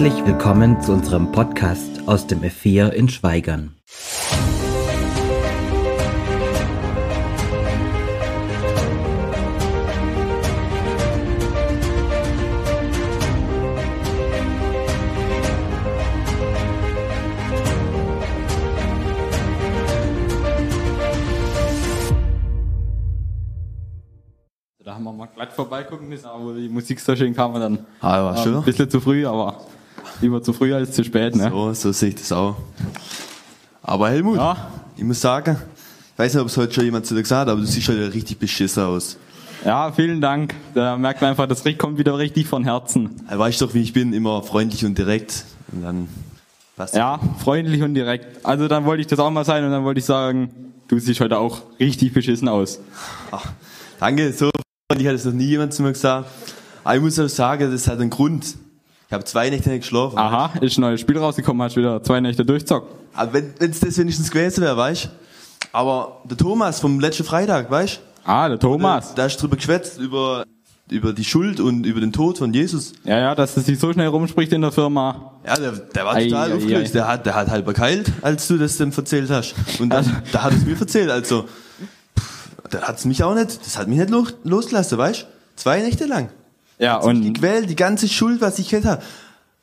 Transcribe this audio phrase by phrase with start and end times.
[0.00, 3.74] Herzlich willkommen zu unserem Podcast aus dem F4 in Schweigern.
[24.84, 28.22] Da haben wir mal glatt vorbeigucken müssen, aber die Musik so schön kam, dann Ah,
[28.22, 28.54] war schön.
[28.54, 29.60] ein bisschen zu früh, aber
[30.20, 31.34] lieber zu früh als zu spät.
[31.36, 31.48] Ne?
[31.50, 32.56] So, so sehe ich das auch.
[33.82, 34.68] Aber Helmut, Ja.
[34.96, 35.56] ich muss sagen,
[36.12, 37.88] ich weiß nicht, ob es heute schon jemand zu dir gesagt hat, aber du siehst
[37.88, 39.16] heute richtig beschissen aus.
[39.64, 40.54] Ja, vielen Dank.
[40.74, 43.10] Da merkt man einfach, das kommt wieder richtig von Herzen.
[43.28, 45.44] Du weißt doch, wie ich bin, immer freundlich und direkt.
[45.72, 46.08] Und dann
[46.76, 48.44] passt Ja, freundlich und direkt.
[48.44, 50.50] Also dann wollte ich das auch mal sein und dann wollte ich sagen,
[50.86, 52.78] du siehst heute auch richtig beschissen aus.
[53.32, 53.46] Ach,
[53.98, 54.50] danke, so
[54.90, 56.28] freundlich hat es noch nie jemand zu mir gesagt.
[56.84, 58.54] Aber ich muss auch sagen, das hat einen Grund.
[59.08, 60.18] Ich habe zwei Nächte nicht geschlafen.
[60.18, 62.94] Aha, ist ein neues Spiel rausgekommen, hast wieder zwei Nächte durchzockt.
[63.14, 65.08] Aber wenn es das wenigstens gewesen wäre, weißt du?
[65.72, 68.30] Aber der Thomas vom letzten Freitag, weißt du?
[68.30, 69.14] Ah, der Thomas.
[69.14, 70.44] Da hast du drüber geschwätzt, über,
[70.90, 72.92] über die Schuld und über den Tod von Jesus.
[73.04, 75.32] Ja, ja, dass es sich so schnell rumspricht in der Firma.
[75.46, 76.88] Ja, der, der war total ei, aufgeregt.
[76.88, 76.92] ei.
[76.92, 79.54] Der hat, der hat halber keilt, als du das dem erzählt hast.
[79.80, 81.44] Und dann, Also- da hat es mir erzählt, also,
[82.18, 85.26] pff, da hat's mich auch nicht, das hat mich nicht lo- losgelassen, weißt?
[85.56, 86.28] Zwei Nächte lang.
[86.78, 89.00] Ja, Die und Quelle, die ganze Schuld, was ich hätte,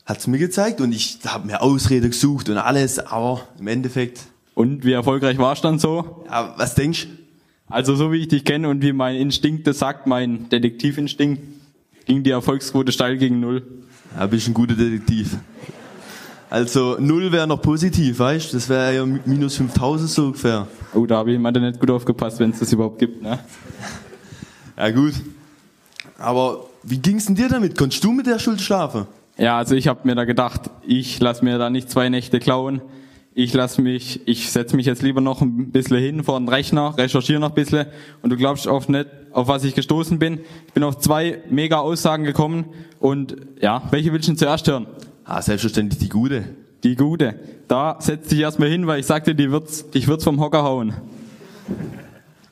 [0.04, 4.20] hat's mir gezeigt und ich habe mir Ausrede gesucht und alles, aber im Endeffekt,
[4.54, 6.24] Und wie erfolgreich warst du dann so?
[6.30, 7.16] ja, was denkst du?
[7.68, 11.42] Also so wie ich dich kenne und wie mein Instinkt das sagt, mein Detektivinstinkt,
[12.04, 13.62] ging die Erfolgsquote steil gegen null.
[14.16, 15.36] Ja, bist ein guter Detektiv.
[16.48, 18.54] Also, null wäre noch positiv, weißt?
[18.54, 20.68] Das wäre ja mi- minus 5000 so ungefähr.
[20.94, 23.20] Oh, da habe ich mal nicht gut aufgepasst, wenn es das überhaupt gibt.
[23.20, 23.40] Ne?
[24.76, 25.14] Ja, gut.
[26.18, 27.76] Aber wie ging's denn dir damit?
[27.76, 29.06] Konntest du mit der Schuld schlafen?
[29.38, 32.80] Ja, also ich habe mir da gedacht, ich lass mir da nicht zwei Nächte klauen.
[33.34, 36.96] Ich lass mich, ich setz mich jetzt lieber noch ein bisschen hin vor den Rechner,
[36.96, 37.86] recherchiere noch ein bisschen
[38.22, 40.40] und du glaubst oft nicht, auf was ich gestoßen bin.
[40.68, 42.64] Ich bin auf zwei mega Aussagen gekommen
[42.98, 44.86] und ja, welche willst du denn zuerst hören?
[45.24, 46.44] Ah, selbstverständlich die gute.
[46.82, 47.38] Die gute.
[47.68, 50.94] Da setz dich erstmal hin, weil ich sagte, die wird's, dich wird's vom Hocker hauen.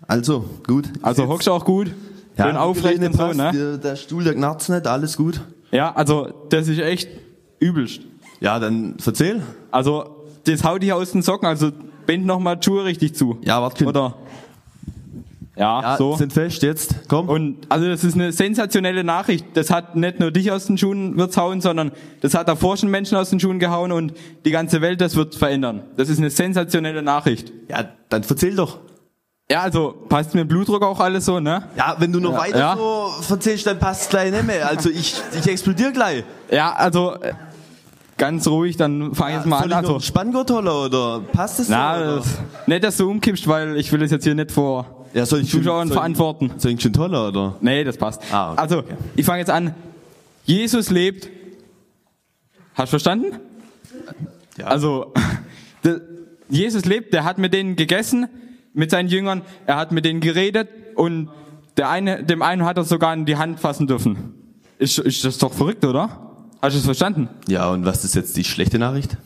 [0.07, 0.91] Also, gut.
[1.01, 1.93] Also hockst du auch gut,
[2.37, 3.51] schön aufrecht und so, ne?
[3.55, 5.41] Der, der Stuhl, der knarzt nicht, alles gut.
[5.71, 7.09] Ja, also das ist echt
[7.59, 8.01] übelst.
[8.41, 9.43] Ja, dann erzähl.
[9.71, 11.71] Also das haut dich aus den Socken, also
[12.07, 13.39] bind noch mal die Schuhe richtig zu.
[13.43, 13.89] Ja, warte, Kind.
[13.91, 14.15] Oder?
[15.57, 16.17] Ja, Ja, so.
[16.17, 17.09] sind fest jetzt.
[17.09, 17.29] Komm.
[17.29, 19.47] Und also das ist eine sensationelle Nachricht.
[19.55, 22.89] Das hat nicht nur dich aus den Schuhen wird's hauen, sondern das hat davor schon
[22.91, 24.15] Menschen aus den Schuhen gehauen und
[24.45, 25.83] die ganze Welt, das wird verändern.
[25.97, 27.53] Das ist eine sensationelle Nachricht.
[27.69, 28.79] ja, dann erzähl doch.
[29.51, 31.65] Ja, also passt mir Blutdruck auch alles so, ne?
[31.77, 32.77] Ja, wenn du noch Ja, weiter ja.
[32.77, 34.67] so erzählst, dann passt gleich nicht mehr.
[34.67, 36.25] Also ich, ich explodiere gleich.
[36.51, 37.17] Ja, also
[38.17, 39.85] ganz ruhig, dann fang ich jetzt mal Soll an.
[39.85, 42.17] ich Also, Spanngurt oder passt das na, so?
[42.21, 45.41] Das, nicht, dass du umkippst, weil ich will das jetzt hier nicht vor Ja, soll
[45.43, 46.53] ich Zuschauern soll ich- verantworten.
[46.57, 47.57] Soll ich schon toller oder?
[47.61, 48.23] Nee, das passt.
[48.33, 48.83] Ah, okay, also,
[49.15, 49.75] ich fange jetzt an.
[50.45, 51.29] Jesus lebt.
[52.75, 53.39] Hast du verstanden?
[54.57, 54.67] Ja.
[54.69, 55.13] Also,
[56.49, 58.27] Jesus lebt, der hat mit denen gegessen,
[58.75, 61.31] mit seinen Jüngern, er hat mit denen geredet und
[61.77, 64.35] der eine, dem einen hat er sogar in die Hand fassen dürfen.
[64.79, 66.09] Ist, ist das doch verrückt, oder?
[66.61, 67.29] Hast du es verstanden?
[67.49, 69.17] Ja, und was ist jetzt die schlechte Nachricht?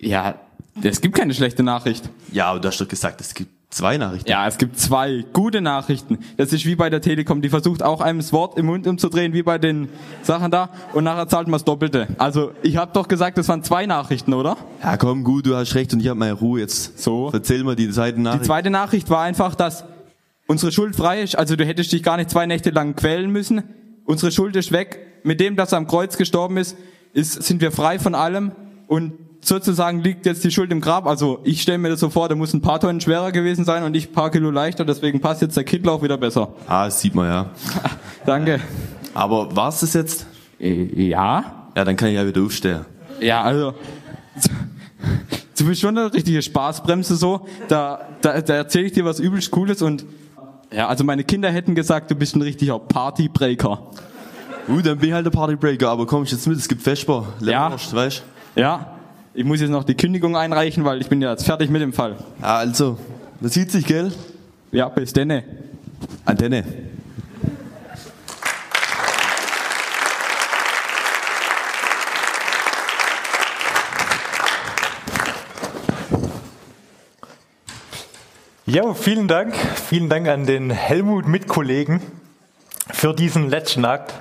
[0.00, 0.36] Ja,
[0.82, 2.08] es gibt keine schlechte Nachricht.
[2.32, 4.28] Ja, aber du hast doch gesagt, es gibt zwei Nachrichten.
[4.30, 6.18] Ja, es gibt zwei gute Nachrichten.
[6.36, 9.32] Das ist wie bei der Telekom, die versucht auch einem das Wort im Mund umzudrehen,
[9.32, 9.88] wie bei den
[10.22, 12.08] Sachen da, und nachher zahlt man das Doppelte.
[12.18, 14.56] Also, ich habe doch gesagt, das waren zwei Nachrichten, oder?
[14.82, 16.98] Ja, komm, gut, du hast recht und ich habe meine Ruhe jetzt.
[17.02, 17.30] So.
[17.32, 18.44] Erzähl mal die zweite Die Nachricht.
[18.44, 19.84] zweite Nachricht war einfach, dass
[20.46, 23.62] unsere Schuld frei ist, also du hättest dich gar nicht zwei Nächte lang quälen müssen.
[24.04, 24.98] Unsere Schuld ist weg.
[25.24, 26.76] Mit dem, dass er am Kreuz gestorben ist,
[27.14, 28.52] ist sind wir frei von allem
[28.88, 31.06] und sozusagen liegt jetzt die Schuld im Grab.
[31.06, 33.82] Also ich stelle mir das so vor, der muss ein paar Tonnen schwerer gewesen sein
[33.82, 36.54] und ich ein paar Kilo leichter, deswegen passt jetzt der Kittel auch wieder besser.
[36.66, 37.50] ah, das sieht man ja.
[38.26, 38.60] Danke.
[39.14, 40.26] Aber war's das jetzt?
[40.58, 41.68] Äh, Ja?
[41.76, 42.84] Ja, dann kann ich ja wieder aufstehen.
[43.20, 43.74] Ja, also.
[45.58, 47.46] Du bist schon eine richtige Spaßbremse so.
[47.68, 50.04] Da, da, da erzähle ich dir was übelst Cooles und
[50.70, 53.90] ja, also meine Kinder hätten gesagt, du bist ein richtiger Partybreaker.
[54.66, 57.26] Gut, dann bin ich halt der Partybreaker, aber komm ich jetzt mit, es gibt Vesper.
[57.40, 57.70] Ja.
[57.92, 58.22] Weißt
[58.56, 58.92] Ja,
[59.34, 61.92] ich muss jetzt noch die Kündigung einreichen, weil ich bin ja jetzt fertig mit dem
[61.92, 62.16] Fall.
[62.40, 62.98] Ja, also,
[63.40, 64.12] man sieht sich, gell?
[64.70, 65.44] Ja, bis denne.
[66.24, 66.64] Antenne.
[78.66, 79.54] Ja, vielen Dank.
[79.56, 82.00] Vielen Dank an den Helmut Mitkollegen
[82.90, 84.14] für diesen letzten Akt.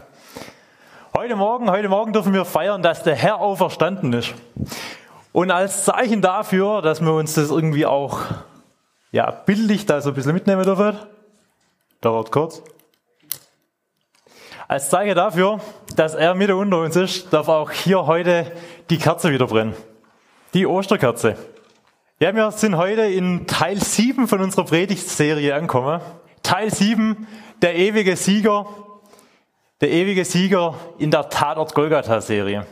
[1.15, 4.33] Heute Morgen, heute Morgen dürfen wir feiern, dass der Herr auferstanden ist.
[5.31, 8.19] Und als Zeichen dafür, dass wir uns das irgendwie auch
[9.11, 10.97] ja, bildlich da so ein bisschen mitnehmen dürfen,
[12.01, 12.61] dauert kurz.
[14.67, 15.59] Als Zeichen dafür,
[15.95, 18.51] dass er mit unter uns ist, darf auch hier heute
[18.89, 19.75] die Kerze wieder brennen.
[20.53, 21.35] Die Osterkerze.
[22.19, 26.01] Ja, wir sind heute in Teil 7 von unserer Predigtserie angekommen.
[26.43, 27.27] Teil 7,
[27.61, 28.65] der ewige Sieger
[29.81, 32.65] der ewige Sieger in der Tatort Golgatha-Serie.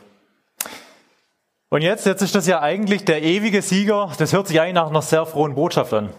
[1.69, 4.89] Und jetzt, jetzt ist das ja eigentlich der ewige Sieger, das hört sich eigentlich nach
[4.89, 6.10] einer sehr frohen Botschaft an.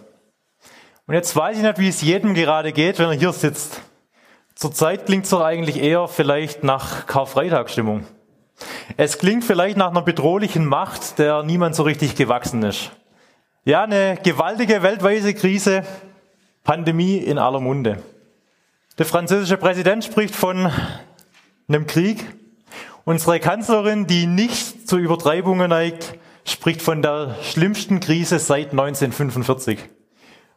[1.07, 3.81] Und jetzt weiß ich nicht, wie es jedem gerade geht, wenn er hier sitzt.
[4.55, 8.05] Zurzeit klingt es doch eigentlich eher vielleicht nach Karfreitagsstimmung.
[8.95, 12.91] Es klingt vielleicht nach einer bedrohlichen Macht, der niemand so richtig gewachsen ist.
[13.65, 15.83] Ja, eine gewaltige weltweite Krise,
[16.63, 18.01] Pandemie in aller Munde.
[18.97, 20.71] Der französische Präsident spricht von
[21.67, 22.25] einem Krieg.
[23.03, 29.79] Unsere Kanzlerin, die nicht zu Übertreibungen neigt, spricht von der schlimmsten Krise seit 1945.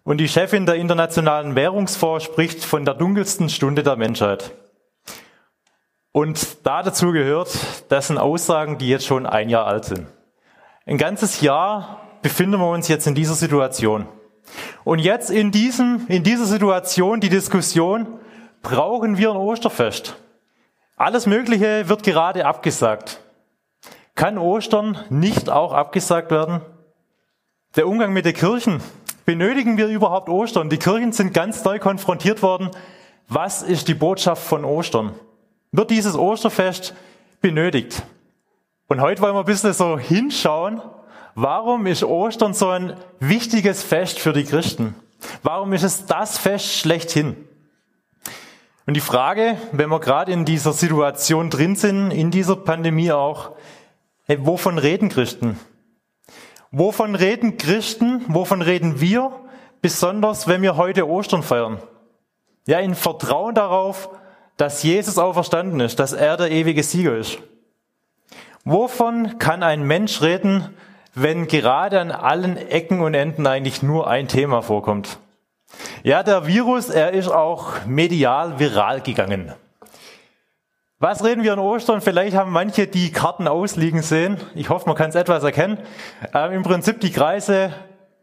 [0.03, 4.55] Und die Chefin der Internationalen Währungsfonds spricht von der dunkelsten Stunde der Menschheit.
[6.13, 7.57] Und da dazu gehört,
[7.89, 10.07] das sind Aussagen, die jetzt schon ein Jahr alt sind.
[10.85, 14.07] Ein ganzes Jahr befinden wir uns jetzt in dieser Situation.
[14.85, 18.07] Und jetzt in diesem, in dieser Situation die Diskussion,
[18.63, 20.17] brauchen wir ein Osterfest.
[20.97, 23.21] Alles Mögliche wird gerade abgesagt.
[24.15, 26.61] Kann Ostern nicht auch abgesagt werden?
[27.75, 28.81] Der Umgang mit den Kirchen.
[29.25, 30.71] Benötigen wir überhaupt Ostern?
[30.71, 32.71] Die Kirchen sind ganz neu konfrontiert worden.
[33.27, 35.15] Was ist die Botschaft von Ostern?
[35.73, 36.95] Wird dieses Osterfest
[37.41, 38.05] benötigt?
[38.87, 40.81] Und heute wollen wir ein bisschen so hinschauen,
[41.35, 44.95] warum ist Ostern so ein wichtiges Fest für die Christen?
[45.43, 47.37] Warum ist es das Fest schlechthin?
[48.87, 53.53] Und die Frage, wenn wir gerade in dieser Situation drin sind, in dieser Pandemie auch,
[54.25, 55.59] hey, wovon reden Christen?
[56.71, 58.25] Wovon reden Christen?
[58.29, 59.33] Wovon reden wir?
[59.81, 61.79] Besonders, wenn wir heute Ostern feiern.
[62.67, 64.11] Ja, in Vertrauen darauf,
[64.57, 67.39] dass Jesus auferstanden ist, dass er der ewige Sieger ist.
[68.65, 70.75] Wovon kann ein Mensch reden,
[71.15, 75.19] wenn gerade an allen Ecken und Enden eigentlich nur ein Thema vorkommt?
[76.03, 79.53] Ja, der Virus, er ist auch medial viral gegangen.
[80.99, 82.01] Was reden wir an Ostern?
[82.01, 84.39] Vielleicht haben manche die Karten ausliegen sehen.
[84.55, 85.79] Ich hoffe, man kann es etwas erkennen.
[86.33, 87.75] Ähm, Im Prinzip die Kreise,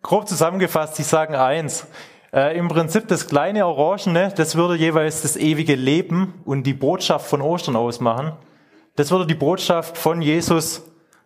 [0.02, 1.86] grob zusammengefasst, sie sagen eins.
[2.34, 7.28] Äh, Im Prinzip das kleine Orangene, das würde jeweils das ewige Leben und die Botschaft
[7.28, 8.32] von Ostern ausmachen.
[8.96, 10.84] Das würde die Botschaft von Jesus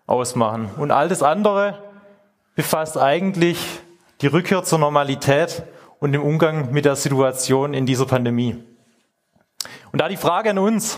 [0.08, 0.70] ausmachen.
[0.78, 1.80] Und all das andere
[2.56, 3.58] befasst eigentlich
[4.22, 5.64] die Rückkehr zur Normalität
[6.00, 8.64] und im Umgang mit der Situation in dieser Pandemie.
[9.92, 10.98] Und da die Frage an uns,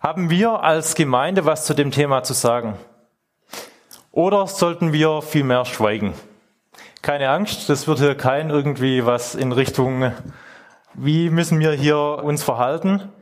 [0.00, 2.74] haben wir als Gemeinde was zu dem Thema zu sagen?
[4.12, 6.14] Oder sollten wir vielmehr schweigen?
[7.02, 10.12] Keine Angst, das wird hier kein irgendwie was in Richtung,
[10.94, 13.12] wie müssen wir hier uns verhalten?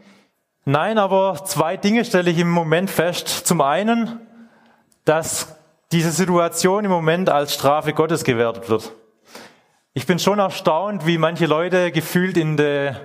[0.65, 3.29] Nein, aber zwei Dinge stelle ich im Moment fest.
[3.29, 4.21] Zum einen,
[5.05, 5.57] dass
[5.93, 8.93] diese Situation im Moment als Strafe Gottes gewertet wird.
[9.99, 13.01] Ich bin schon erstaunt, wie manche Leute gefühlt in der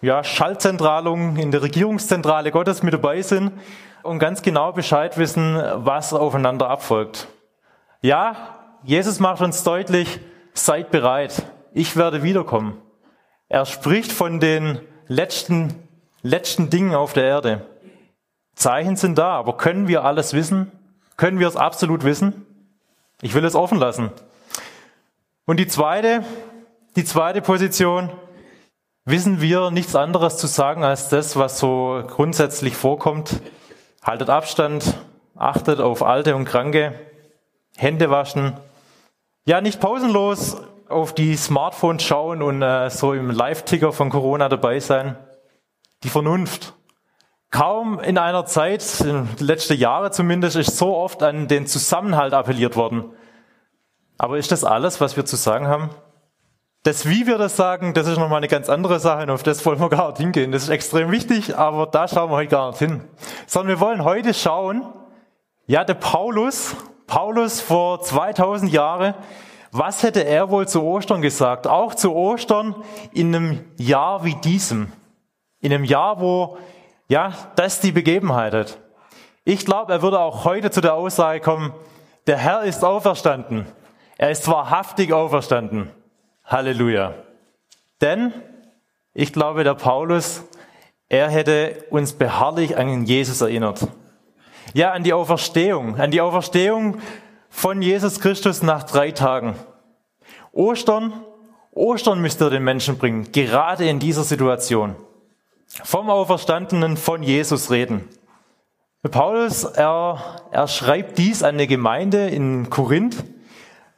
[0.00, 3.52] ja, Schaltzentralung, in der Regierungszentrale Gottes mit dabei sind
[4.02, 7.28] und ganz genau Bescheid wissen, was aufeinander abfolgt.
[8.00, 10.18] Ja, Jesus macht uns deutlich,
[10.52, 11.44] seid bereit,
[11.74, 12.76] ich werde wiederkommen.
[13.48, 15.72] Er spricht von den letzten,
[16.22, 17.66] letzten Dingen auf der Erde.
[18.56, 20.72] Zeichen sind da, aber können wir alles wissen?
[21.16, 22.44] Können wir es absolut wissen?
[23.20, 24.10] Ich will es offen lassen.
[25.44, 26.24] Und die zweite,
[26.94, 28.10] die zweite Position,
[29.04, 33.40] wissen wir nichts anderes zu sagen als das, was so grundsätzlich vorkommt.
[34.02, 34.94] Haltet Abstand,
[35.34, 36.94] achtet auf Alte und Kranke,
[37.76, 38.56] Hände waschen.
[39.44, 40.58] Ja, nicht pausenlos
[40.88, 45.16] auf die Smartphones schauen und äh, so im Live-Ticker von Corona dabei sein.
[46.04, 46.74] Die Vernunft.
[47.50, 52.32] Kaum in einer Zeit, in den letzten Jahre zumindest, ist so oft an den Zusammenhalt
[52.32, 53.12] appelliert worden.
[54.22, 55.90] Aber ist das alles, was wir zu sagen haben?
[56.84, 59.66] Das, wie wir das sagen, das ist nochmal eine ganz andere Sache und auf das
[59.66, 60.52] wollen wir gar nicht hingehen.
[60.52, 63.00] Das ist extrem wichtig, aber da schauen wir heute gar nicht hin.
[63.48, 64.86] Sondern wir wollen heute schauen,
[65.66, 66.76] ja, der Paulus,
[67.08, 69.14] Paulus vor 2000 Jahren,
[69.72, 71.66] was hätte er wohl zu Ostern gesagt?
[71.66, 72.76] Auch zu Ostern
[73.12, 74.92] in einem Jahr wie diesem.
[75.58, 76.58] In einem Jahr, wo,
[77.08, 78.78] ja, das die Begebenheit hat.
[79.42, 81.74] Ich glaube, er würde auch heute zu der Aussage kommen,
[82.28, 83.66] der Herr ist auferstanden.
[84.22, 85.90] Er ist wahrhaftig auferstanden.
[86.44, 87.14] Halleluja.
[88.00, 88.32] Denn
[89.14, 90.44] ich glaube, der Paulus,
[91.08, 93.88] er hätte uns beharrlich an Jesus erinnert.
[94.74, 96.98] Ja, an die Auferstehung, an die Auferstehung
[97.50, 99.56] von Jesus Christus nach drei Tagen.
[100.52, 101.24] Ostern,
[101.72, 104.94] Ostern müsste er den Menschen bringen, gerade in dieser Situation.
[105.66, 108.08] Vom Auferstandenen von Jesus reden.
[109.10, 113.24] Paulus, er, er schreibt dies an eine Gemeinde in Korinth.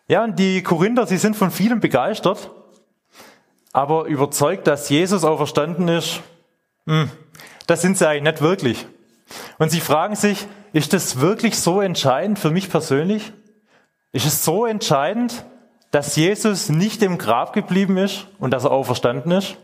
[0.06, 2.50] Ja, und die Korinther, sie sind von vielem begeistert,
[3.72, 6.20] aber überzeugt, dass Jesus auferstanden ist,
[6.86, 7.10] hm,
[7.66, 8.86] das sind sie eigentlich nicht wirklich.
[9.58, 13.32] Und sie fragen sich, ist das wirklich so entscheidend für mich persönlich?
[14.12, 15.44] Ist es so entscheidend,
[15.90, 19.56] dass Jesus nicht im Grab geblieben ist und dass er auferstanden ist?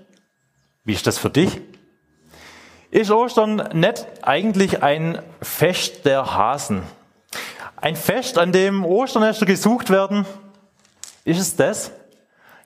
[0.84, 1.60] Wie ist das für dich?
[2.90, 6.82] Ist Ostern nicht eigentlich ein Fest der Hasen?
[7.82, 10.26] Ein Fest, an dem Osternester gesucht werden?
[11.24, 11.90] Ist es das?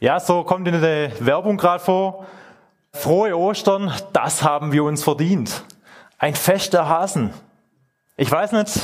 [0.01, 2.27] Ja, so kommt in der Werbung gerade vor.
[2.93, 5.63] Frohe Ostern, das haben wir uns verdient.
[6.19, 7.33] Ein Fest der Hasen.
[8.17, 8.77] Ich weiß nicht,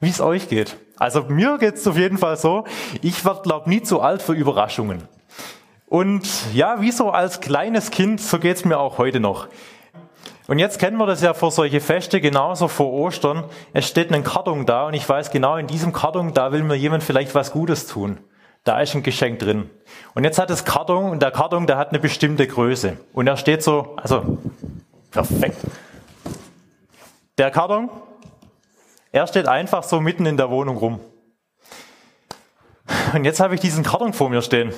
[0.00, 0.76] wie es euch geht.
[0.96, 2.64] Also mir geht es auf jeden Fall so,
[3.00, 5.06] ich werde, glaube nie zu alt für Überraschungen.
[5.86, 9.46] Und ja, wie so als kleines Kind, so geht es mir auch heute noch.
[10.48, 13.44] Und jetzt kennen wir das ja vor solche Feste, genauso vor Ostern.
[13.72, 16.74] Es steht ein Karton da und ich weiß genau, in diesem Karton, da will mir
[16.74, 18.18] jemand vielleicht was Gutes tun.
[18.64, 19.70] Da ist ein Geschenk drin.
[20.14, 22.96] Und jetzt hat das Karton, und der Karton, der hat eine bestimmte Größe.
[23.12, 24.38] Und er steht so, also,
[25.10, 25.58] perfekt.
[27.38, 27.90] Der Karton,
[29.10, 31.00] er steht einfach so mitten in der Wohnung rum.
[33.14, 34.72] Und jetzt habe ich diesen Karton vor mir stehen.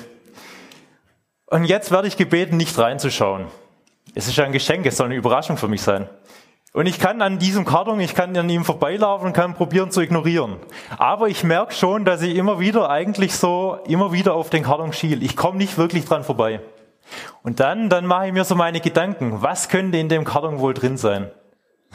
[1.47, 3.47] Und jetzt werde ich gebeten, nicht reinzuschauen.
[4.13, 6.07] Es ist ja ein Geschenk, es soll eine Überraschung für mich sein.
[6.73, 10.01] Und ich kann an diesem Karton, ich kann an ihm vorbeilaufen und kann probieren zu
[10.01, 10.57] ignorieren.
[10.97, 14.91] Aber ich merke schon, dass ich immer wieder eigentlich so, immer wieder auf den Karton
[14.91, 15.23] schiel.
[15.23, 16.59] Ich komme nicht wirklich dran vorbei.
[17.43, 19.41] Und dann, dann mache ich mir so meine Gedanken.
[19.41, 21.31] Was könnte in dem Karton wohl drin sein?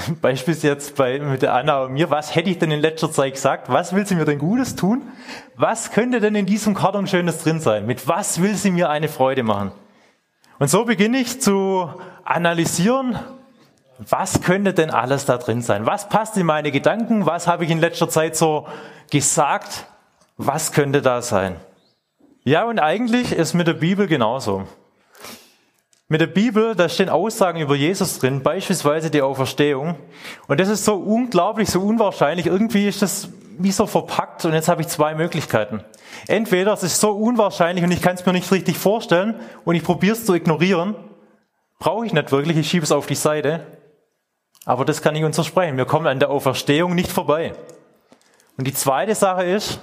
[0.22, 3.34] Beispielsweise jetzt bei, mit der Anna und mir, was hätte ich denn in letzter Zeit
[3.34, 3.70] gesagt?
[3.70, 5.02] Was will sie mir denn Gutes tun?
[5.56, 7.86] Was könnte denn in diesem Karton Schönes drin sein?
[7.86, 9.72] Mit was will sie mir eine Freude machen?
[10.60, 11.88] Und so beginne ich zu
[12.22, 13.18] analysieren,
[13.98, 15.86] was könnte denn alles da drin sein?
[15.86, 17.24] Was passt in meine Gedanken?
[17.24, 18.66] Was habe ich in letzter Zeit so
[19.10, 19.86] gesagt?
[20.36, 21.56] Was könnte da sein?
[22.44, 24.68] Ja, und eigentlich ist mit der Bibel genauso.
[26.12, 29.94] Mit der Bibel, da stehen Aussagen über Jesus drin, beispielsweise die Auferstehung.
[30.48, 32.46] Und das ist so unglaublich, so unwahrscheinlich.
[32.46, 34.44] Irgendwie ist das wie so verpackt.
[34.44, 35.84] Und jetzt habe ich zwei Möglichkeiten.
[36.26, 39.84] Entweder es ist so unwahrscheinlich und ich kann es mir nicht richtig vorstellen und ich
[39.84, 40.96] probiere es zu ignorieren.
[41.78, 43.64] Brauche ich nicht wirklich, ich schiebe es auf die Seite.
[44.64, 45.76] Aber das kann ich uns versprechen.
[45.76, 47.52] Wir kommen an der Auferstehung nicht vorbei.
[48.58, 49.78] Und die zweite Sache ist,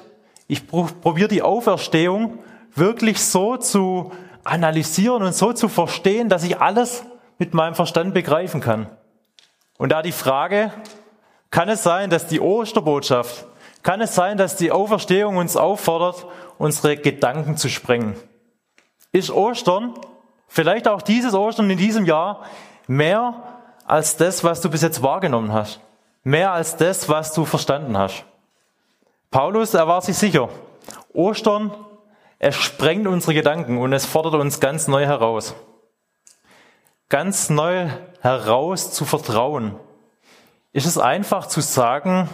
[0.50, 2.39] ich probiere die Auferstehung
[2.75, 4.12] wirklich so zu
[4.48, 7.04] analysieren und so zu verstehen, dass ich alles
[7.38, 8.89] mit meinem Verstand begreifen kann.
[9.77, 10.72] Und da die Frage,
[11.51, 13.46] kann es sein, dass die Osterbotschaft,
[13.84, 16.25] kann es sein, dass die Auferstehung uns auffordert,
[16.58, 18.16] unsere Gedanken zu sprengen?
[19.12, 19.94] Ist Ostern,
[20.48, 22.44] vielleicht auch dieses Ostern in diesem Jahr,
[22.88, 23.44] mehr
[23.86, 25.80] als das, was du bis jetzt wahrgenommen hast?
[26.24, 28.25] Mehr als das, was du verstanden hast?
[29.32, 30.50] Paulus, er war sich sicher.
[31.13, 31.72] Ostern
[32.39, 35.56] es sprengt unsere Gedanken und es fordert uns ganz neu heraus.
[37.10, 37.89] Ganz neu
[38.22, 39.75] heraus zu vertrauen.
[40.74, 42.29] Ist es einfach zu sagen,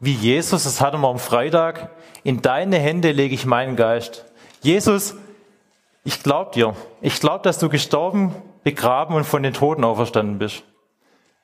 [0.00, 1.90] wie Jesus, das hatten wir am Freitag,
[2.24, 4.24] in deine Hände lege ich meinen Geist.
[4.60, 5.14] Jesus,
[6.04, 6.74] ich glaube dir.
[7.00, 8.34] Ich glaube, dass du gestorben,
[8.64, 10.64] begraben und von den Toten auferstanden bist.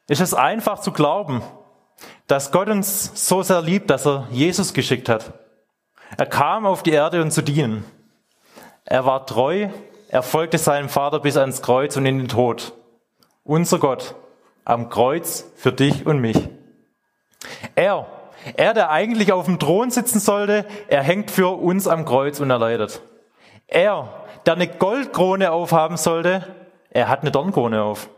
[0.09, 1.42] Ist es einfach zu glauben,
[2.26, 5.33] dass Gott uns so sehr liebt, dass er Jesus geschickt hat?
[6.17, 7.85] Er kam auf die Erde, um zu dienen.
[8.85, 9.69] Er war treu,
[10.09, 12.73] er folgte seinem Vater bis ans Kreuz und in den Tod.
[13.45, 14.15] Unser Gott
[14.65, 16.49] am Kreuz für dich und mich.
[17.75, 18.07] Er,
[18.57, 22.50] er, der eigentlich auf dem Thron sitzen sollte, er hängt für uns am Kreuz und
[22.50, 23.03] er leidet.
[23.67, 24.12] Er,
[24.47, 26.47] der eine Goldkrone aufhaben sollte,
[26.91, 28.09] er hat eine Dornkrone auf.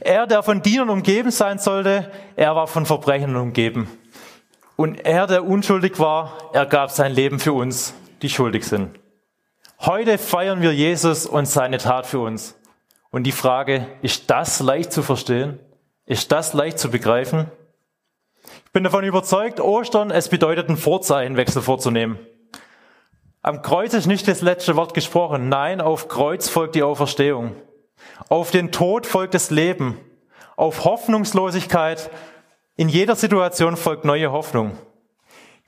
[0.00, 3.88] Er, der von Dienern umgeben sein sollte, er war von Verbrechern umgeben.
[4.76, 8.98] Und er, der unschuldig war, er gab sein Leben für uns, die schuldig sind.
[9.80, 12.58] Heute feiern wir Jesus und seine Tat für uns.
[13.10, 15.60] Und die Frage, ist das leicht zu verstehen?
[16.06, 17.46] Ist das leicht zu begreifen?
[18.66, 22.18] Ich bin davon überzeugt, Ostern, es bedeutet einen Vorzeichenwechsel vorzunehmen.
[23.42, 25.48] Am Kreuz ist nicht das letzte Wort gesprochen.
[25.48, 27.54] Nein, auf Kreuz folgt die Auferstehung.
[28.28, 30.00] Auf den Tod folgt das Leben.
[30.56, 32.10] Auf Hoffnungslosigkeit
[32.76, 34.76] in jeder Situation folgt neue Hoffnung.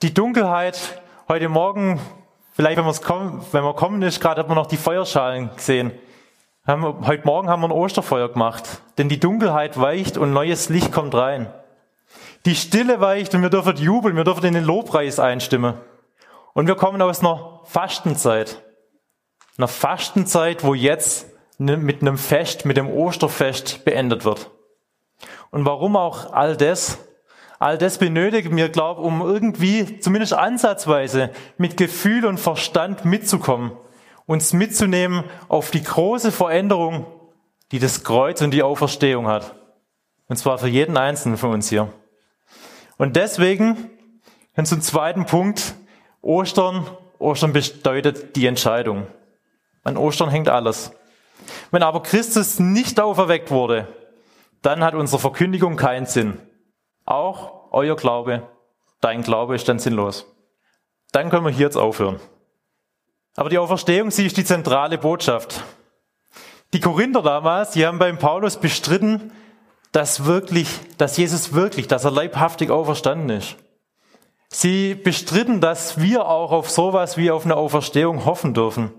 [0.02, 2.00] Die Dunkelheit heute Morgen,
[2.52, 5.92] vielleicht wenn, kommen, wenn man kommen ist, gerade hat man noch die Feuerschalen gesehen.
[6.66, 10.90] Haben, heute Morgen haben wir ein Osterfeuer gemacht, denn die Dunkelheit weicht und neues Licht
[10.90, 11.52] kommt rein.
[12.44, 15.74] Die Stille weicht und wir dürfen jubeln, wir dürfen in den Lobpreis einstimmen.
[16.54, 18.62] Und wir kommen aus einer Fastenzeit.
[19.58, 24.50] Einer Fastenzeit, wo jetzt mit einem Fest, mit dem Osterfest beendet wird.
[25.56, 26.98] Und warum auch all das?
[27.58, 33.72] All das benötigen wir, glaube um irgendwie, zumindest ansatzweise, mit Gefühl und Verstand mitzukommen
[34.26, 37.06] uns mitzunehmen auf die große Veränderung,
[37.72, 39.54] die das Kreuz und die Auferstehung hat.
[40.28, 41.90] Und zwar für jeden Einzelnen von uns hier.
[42.98, 43.88] Und deswegen,
[44.62, 45.74] zum zweiten Punkt,
[46.20, 46.86] Ostern,
[47.18, 49.06] Ostern bedeutet die Entscheidung.
[49.84, 50.92] An Ostern hängt alles.
[51.70, 53.88] Wenn aber Christus nicht auferweckt wurde,
[54.66, 56.40] dann hat unsere Verkündigung keinen Sinn.
[57.04, 58.42] Auch euer Glaube,
[59.00, 60.26] dein Glaube ist dann sinnlos.
[61.12, 62.18] Dann können wir hier jetzt aufhören.
[63.36, 65.62] Aber die Auferstehung, sie ist die zentrale Botschaft.
[66.72, 69.30] Die Korinther damals, die haben beim Paulus bestritten,
[69.92, 70.68] dass wirklich,
[70.98, 73.54] dass Jesus wirklich, dass er leibhaftig auferstanden ist.
[74.48, 78.92] Sie bestritten, dass wir auch auf sowas wie auf eine Auferstehung hoffen dürfen,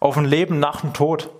[0.00, 1.30] auf ein Leben nach dem Tod.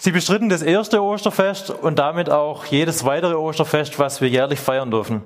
[0.00, 4.90] Sie bestritten das erste Osterfest und damit auch jedes weitere Osterfest, was wir jährlich feiern
[4.90, 5.22] dürfen.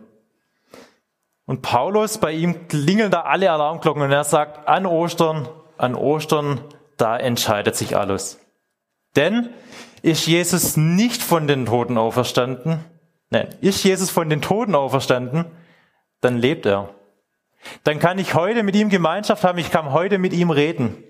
[1.45, 5.49] Und Paulus, bei ihm klingeln da alle Alarmglocken und er sagt, an Ostern
[5.83, 6.61] an Ostern,
[6.97, 8.39] da entscheidet sich alles.
[9.17, 9.51] Denn
[10.03, 12.85] ist Jesus nicht von den Toten auferstanden,
[13.31, 15.47] nein, ist Jesus von den Toten auferstanden,
[16.21, 16.95] dann lebt er.
[17.85, 21.03] Dann kann ich heute mit ihm Gemeinschaft haben, ich kann heute mit ihm reden.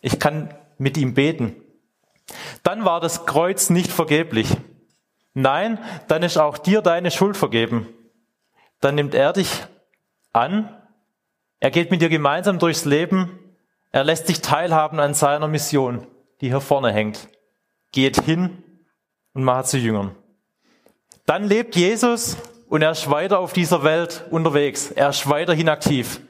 [0.00, 1.56] Ich kann mit ihm beten.
[2.62, 4.48] Dann war das Kreuz nicht vergeblich.
[5.34, 5.78] Nein,
[6.08, 7.88] dann ist auch dir deine Schuld vergeben.
[8.80, 9.64] Dann nimmt er dich
[10.32, 10.72] an,
[11.60, 13.38] er geht mit dir gemeinsam durchs Leben
[13.96, 16.06] er lässt sich teilhaben an seiner Mission,
[16.42, 17.28] die hier vorne hängt.
[17.92, 18.62] Geht hin
[19.32, 20.14] und macht zu Jüngern.
[21.24, 22.36] Dann lebt Jesus
[22.68, 24.90] und er ist weiter auf dieser Welt unterwegs.
[24.90, 26.20] Er ist weiterhin aktiv.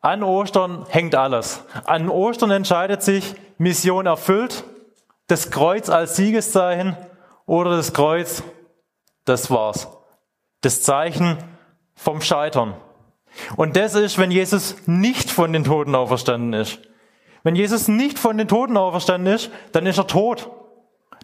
[0.00, 1.64] An Ostern hängt alles.
[1.84, 4.62] An Ostern entscheidet sich, Mission erfüllt,
[5.30, 6.96] das Kreuz als Siegeszeichen
[7.46, 8.42] oder das Kreuz,
[9.24, 9.88] das war's.
[10.60, 11.38] Das Zeichen
[11.94, 12.74] vom Scheitern.
[13.56, 16.80] Und das ist, wenn Jesus nicht von den Toten auferstanden ist.
[17.42, 20.50] Wenn Jesus nicht von den Toten auferstanden ist, dann ist er tot.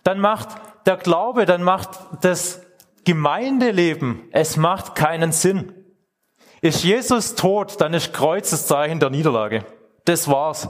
[0.04, 0.48] Dann macht
[0.86, 1.90] der Glaube, dann macht
[2.22, 2.62] das
[3.04, 5.72] Gemeindeleben, es macht keinen Sinn.
[6.60, 9.64] Ist Jesus tot, dann ist Kreuz das Zeichen der Niederlage.
[10.04, 10.68] Das war's.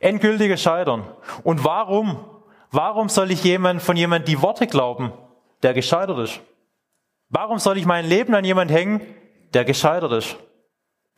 [0.00, 1.04] Endgültiges Scheitern.
[1.44, 2.31] Und warum?
[2.72, 5.12] Warum soll ich jemand, von jemand die Worte glauben,
[5.62, 6.40] der gescheitert ist?
[7.28, 9.02] Warum soll ich mein Leben an jemand hängen,
[9.52, 10.36] der gescheitert ist?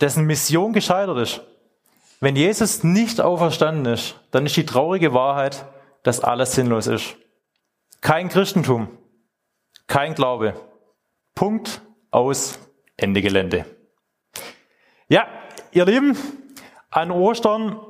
[0.01, 1.43] Dessen Mission gescheitert ist?
[2.19, 5.65] Wenn Jesus nicht auferstanden ist, dann ist die traurige Wahrheit,
[6.03, 7.17] dass alles sinnlos ist.
[8.01, 8.89] Kein Christentum,
[9.87, 10.55] kein Glaube.
[11.37, 12.59] Punkt aus
[12.97, 13.65] Ende Gelände.
[15.09, 15.29] Ja,
[15.71, 16.17] ihr Lieben,
[16.91, 17.81] an Ostern,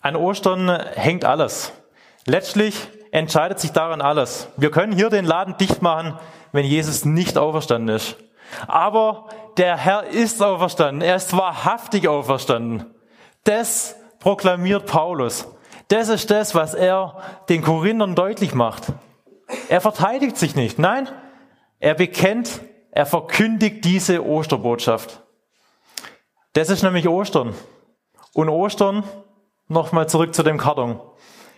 [0.00, 1.72] an Ostern hängt alles.
[2.26, 2.74] Letztlich
[3.10, 4.48] entscheidet sich daran alles.
[4.56, 6.18] Wir können hier den Laden dicht machen,
[6.52, 8.16] wenn Jesus nicht auferstanden ist.
[8.66, 11.02] Aber der Herr ist auferstanden.
[11.02, 12.86] Er ist wahrhaftig auferstanden.
[13.44, 15.46] Das proklamiert Paulus.
[15.88, 17.16] Das ist das, was er
[17.48, 18.84] den Korinthern deutlich macht.
[19.68, 20.78] Er verteidigt sich nicht.
[20.78, 21.08] Nein,
[21.78, 22.60] er bekennt,
[22.90, 25.22] er verkündigt diese Osterbotschaft.
[26.54, 27.54] Das ist nämlich Ostern.
[28.32, 29.04] Und Ostern,
[29.68, 31.00] nochmal zurück zu dem Karton.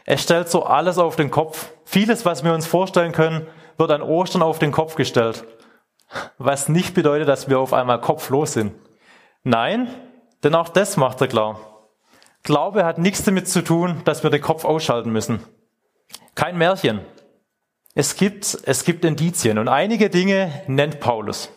[0.07, 1.71] Es stellt so alles auf den Kopf.
[1.85, 5.45] Vieles, was wir uns vorstellen können, wird an Ostern auf den Kopf gestellt.
[6.39, 8.73] Was nicht bedeutet, dass wir auf einmal kopflos sind.
[9.43, 9.89] Nein,
[10.45, 11.59] denn auch das macht er klar.
[12.45, 15.45] Glaube hat nichts damit zu tun, dass wir den Kopf ausschalten müssen.
[16.37, 17.01] Kein Märchen.
[17.97, 21.51] Es gibt, es gibt Indizien und einige Dinge nennt Paulus.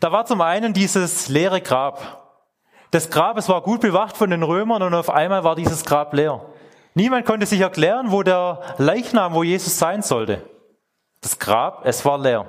[0.00, 2.50] Da war zum einen dieses leere Grab.
[2.90, 6.12] Das Grab, es war gut bewacht von den Römern und auf einmal war dieses Grab
[6.12, 6.44] leer.
[6.94, 10.48] Niemand konnte sich erklären, wo der Leichnam, wo Jesus sein sollte.
[11.20, 12.46] Das Grab, es war leer.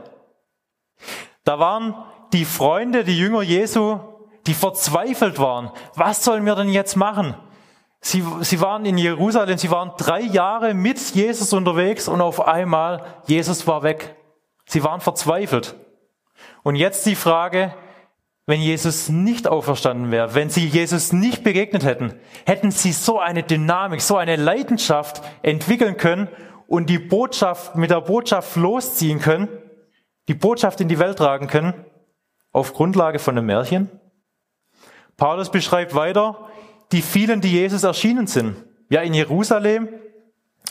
[1.43, 1.95] Da waren
[2.31, 3.99] die Freunde, die Jünger Jesu,
[4.45, 5.71] die verzweifelt waren.
[5.95, 7.35] Was sollen wir denn jetzt machen?
[8.01, 13.03] Sie, sie waren in Jerusalem, sie waren drei Jahre mit Jesus unterwegs und auf einmal,
[13.25, 14.15] Jesus war weg.
[14.67, 15.75] Sie waren verzweifelt.
[16.61, 17.73] Und jetzt die Frage,
[18.45, 22.13] wenn Jesus nicht auferstanden wäre, wenn sie Jesus nicht begegnet hätten,
[22.45, 26.27] hätten sie so eine Dynamik, so eine Leidenschaft entwickeln können
[26.67, 29.47] und die Botschaft, mit der Botschaft losziehen können,
[30.27, 31.73] die Botschaft in die Welt tragen können,
[32.51, 33.89] auf Grundlage von einem Märchen?
[35.17, 36.49] Paulus beschreibt weiter,
[36.91, 38.55] die vielen, die Jesus erschienen sind.
[38.89, 39.89] Ja, in Jerusalem,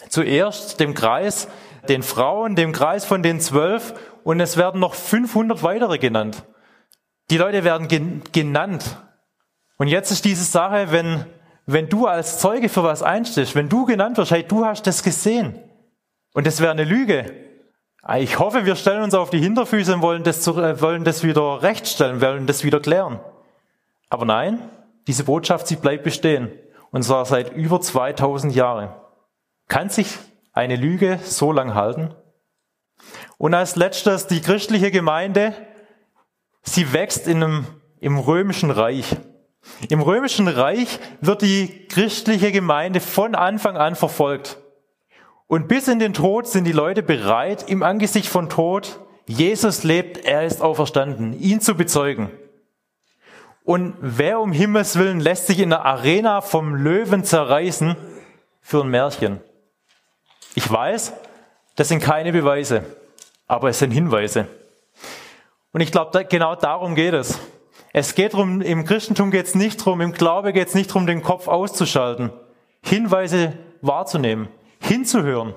[0.08, 1.48] Zuerst dem Kreis,
[1.88, 6.44] den Frauen, dem Kreis von den zwölf und es werden noch 500 weitere genannt.
[7.30, 8.98] Die Leute werden genannt.
[9.76, 11.24] Und jetzt ist diese Sache, wenn,
[11.66, 15.02] wenn du als Zeuge für was einstehst, wenn du genannt wirst, hey, du hast das
[15.02, 15.58] gesehen.
[16.32, 17.34] Und das wäre eine Lüge.
[18.18, 21.62] Ich hoffe, wir stellen uns auf die Hinterfüße und wollen das, äh, wollen das wieder
[21.62, 23.18] rechtstellen, wollen das wieder klären.
[24.10, 24.58] Aber nein,
[25.06, 26.52] diese Botschaft, sie bleibt bestehen.
[26.90, 28.90] Und zwar seit über 2000 Jahren.
[29.68, 30.18] Kann sich
[30.52, 32.14] eine Lüge so lang halten?
[33.38, 35.54] Und als letztes die christliche Gemeinde.
[36.64, 37.66] Sie wächst in einem,
[38.00, 39.16] im römischen Reich.
[39.88, 44.58] Im römischen Reich wird die christliche Gemeinde von Anfang an verfolgt.
[45.46, 50.24] Und bis in den Tod sind die Leute bereit, im Angesicht von Tod, Jesus lebt,
[50.24, 52.30] er ist auferstanden, ihn zu bezeugen.
[53.62, 57.96] Und wer um Himmels willen lässt sich in der Arena vom Löwen zerreißen
[58.60, 59.40] für ein Märchen?
[60.54, 61.12] Ich weiß,
[61.76, 62.84] das sind keine Beweise,
[63.46, 64.48] aber es sind Hinweise.
[65.74, 67.40] Und ich glaube, genau darum geht es.
[67.92, 71.04] Es geht darum, im Christentum geht es nicht darum, im Glaube geht es nicht darum,
[71.06, 72.32] den Kopf auszuschalten,
[72.80, 74.48] Hinweise wahrzunehmen,
[74.80, 75.52] hinzuhören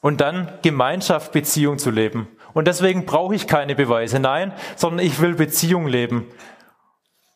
[0.00, 2.28] und dann Gemeinschaft, Beziehung zu leben.
[2.52, 6.28] Und deswegen brauche ich keine Beweise, nein, sondern ich will Beziehung leben.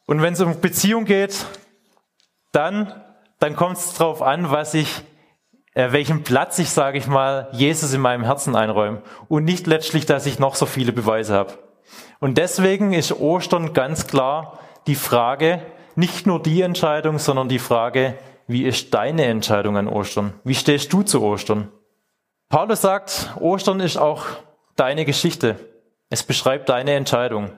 [0.07, 1.47] Und wenn es um Beziehung geht,
[2.53, 2.93] dann,
[3.41, 5.03] dann kommt es darauf an, was ich,
[5.75, 9.03] äh, welchen Platz ich, sage ich mal, Jesus in meinem Herzen einräume.
[9.27, 11.68] Und nicht letztlich, dass ich noch so viele Beweise habe.
[12.21, 15.63] Und deswegen ist Ostern ganz klar die Frage,
[15.95, 18.15] nicht nur die Entscheidung, sondern die Frage,
[18.47, 20.33] wie ist deine Entscheidung an Ostern?
[20.43, 21.69] Wie stehst du zu Ostern?
[22.49, 24.25] Paulus sagt, Ostern ist auch
[24.75, 25.57] deine Geschichte.
[26.09, 27.51] Es beschreibt deine Entscheidung.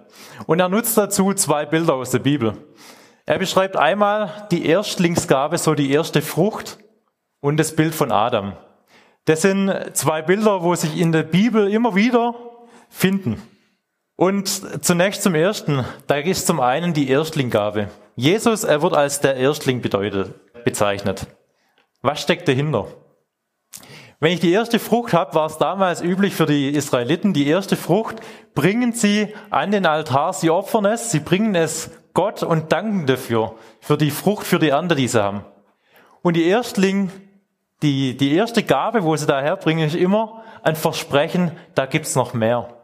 [0.46, 2.54] Und er nutzt dazu zwei Bilder aus der Bibel.
[3.24, 6.78] Er beschreibt einmal die Erstlingsgabe, so die erste Frucht
[7.40, 8.54] und das Bild von Adam.
[9.26, 12.34] Das sind zwei Bilder, wo sich in der Bibel immer wieder
[12.88, 13.40] finden.
[14.20, 17.88] Und zunächst zum ersten, da ist zum einen die Erstlingsgabe.
[18.16, 21.26] Jesus, er wird als der Erstling bedeutet, bezeichnet.
[22.02, 22.88] Was steckt dahinter?
[24.18, 27.76] Wenn ich die erste Frucht habe, war es damals üblich für die Israeliten, die erste
[27.76, 28.16] Frucht
[28.54, 33.54] bringen sie an den Altar, sie opfern es, sie bringen es Gott und danken dafür,
[33.80, 35.46] für die Frucht, für die Ernte, die sie haben.
[36.20, 37.10] Und die Erstling,
[37.80, 42.34] die, die erste Gabe, wo sie daher bringen, ist immer ein Versprechen, da gibt's noch
[42.34, 42.76] mehr.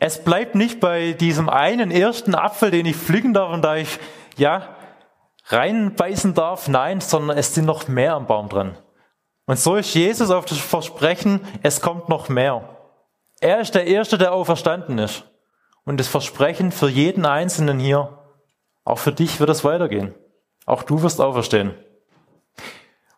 [0.00, 3.98] Es bleibt nicht bei diesem einen ersten Apfel, den ich pflücken darf und da ich,
[4.36, 4.76] ja,
[5.46, 8.76] reinbeißen darf, nein, sondern es sind noch mehr am Baum dran.
[9.46, 12.76] Und so ist Jesus auf das Versprechen, es kommt noch mehr.
[13.40, 15.24] Er ist der Erste, der auferstanden ist.
[15.84, 18.18] Und das Versprechen für jeden Einzelnen hier,
[18.84, 20.14] auch für dich wird es weitergehen.
[20.66, 21.74] Auch du wirst auferstehen.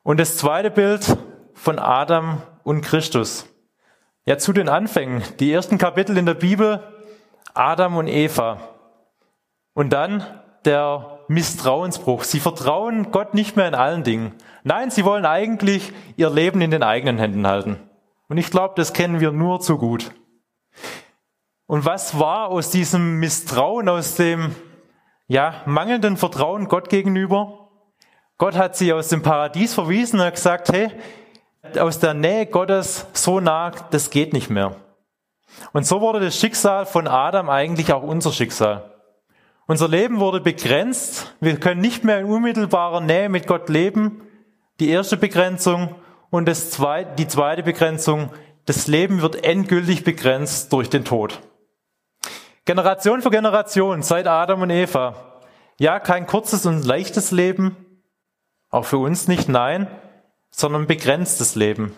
[0.02, 1.16] Und das zweite Bild
[1.54, 3.46] von Adam und Christus.
[4.26, 5.22] Ja, zu den Anfängen.
[5.38, 6.82] Die ersten Kapitel in der Bibel,
[7.54, 8.60] Adam und Eva.
[9.72, 10.24] Und dann
[10.64, 12.24] der Misstrauensbruch.
[12.24, 14.34] Sie vertrauen Gott nicht mehr in allen Dingen.
[14.62, 17.78] Nein, sie wollen eigentlich ihr Leben in den eigenen Händen halten.
[18.28, 20.12] Und ich glaube, das kennen wir nur zu gut.
[21.66, 24.54] Und was war aus diesem Misstrauen, aus dem
[25.28, 27.70] ja, mangelnden Vertrauen Gott gegenüber?
[28.36, 30.90] Gott hat sie aus dem Paradies verwiesen und gesagt, hey,
[31.78, 34.76] aus der Nähe Gottes so nah, das geht nicht mehr.
[35.72, 38.90] Und so wurde das Schicksal von Adam eigentlich auch unser Schicksal.
[39.66, 41.34] Unser Leben wurde begrenzt.
[41.40, 44.22] Wir können nicht mehr in unmittelbarer Nähe mit Gott leben
[44.80, 45.94] die erste Begrenzung.
[46.30, 48.30] Und das zweite, die zweite Begrenzung,
[48.66, 51.40] das Leben wird endgültig begrenzt durch den Tod.
[52.64, 55.42] Generation für Generation, seit Adam und Eva.
[55.78, 57.76] Ja, kein kurzes und leichtes Leben,
[58.70, 59.88] auch für uns nicht, nein,
[60.50, 61.96] sondern begrenztes Leben.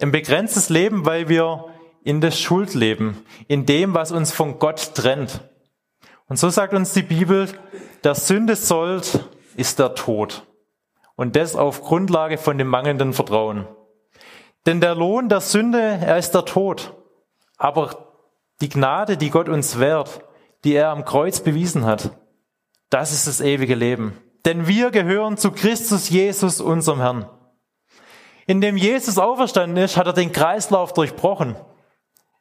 [0.00, 1.66] Ein begrenztes Leben, weil wir
[2.02, 5.40] in der Schuld leben, in dem, was uns von Gott trennt.
[6.28, 7.48] Und so sagt uns die Bibel,
[8.02, 10.46] der Sünde sollt ist der Tod.
[11.16, 13.66] Und das auf Grundlage von dem mangelnden Vertrauen.
[14.66, 16.94] Denn der Lohn der Sünde, er ist der Tod.
[17.56, 18.14] Aber
[18.60, 20.20] die Gnade, die Gott uns wehrt,
[20.64, 22.10] die er am Kreuz bewiesen hat,
[22.90, 24.16] das ist das ewige Leben.
[24.44, 27.28] Denn wir gehören zu Christus Jesus, unserem Herrn.
[28.46, 31.56] Indem Jesus auferstanden ist, hat er den Kreislauf durchbrochen.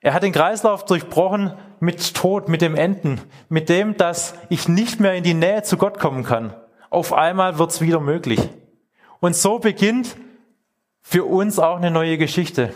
[0.02, 5.00] Er hat den Kreislauf durchbrochen mit Tod, mit dem Enden, mit dem, dass ich nicht
[5.00, 6.54] mehr in die Nähe zu Gott kommen kann.
[6.90, 8.42] Auf einmal wird's wieder möglich.
[9.22, 10.18] Und so beginnt
[11.02, 12.74] für uns auch eine neue Geschichte.